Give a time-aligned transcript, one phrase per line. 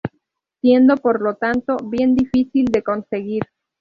[0.61, 3.43] Siendo por lo tanto bien difícil de conseguir.